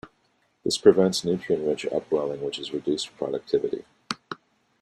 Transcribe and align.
This 0.65 0.79
prevents 0.79 1.23
nutrient-rich 1.23 1.85
upwelling 1.91 2.41
which 2.41 2.57
has 2.57 2.73
reduced 2.73 3.15
productivity. 3.17 3.85